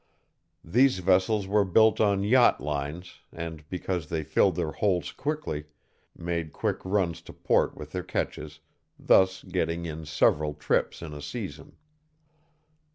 [0.65, 5.65] These vessels were built on yacht lines and, because they filled their holds quickly,
[6.17, 8.61] made quick runs to port with their catches,
[8.97, 11.75] thus getting in several trips in a season.